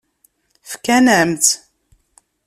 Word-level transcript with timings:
Fkan-am-tt? 0.71 1.51